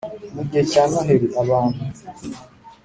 Mu 0.35 0.41
gihe 0.47 0.63
cya 0.71 0.83
Noheli 0.89 1.27
abantu 1.41 1.81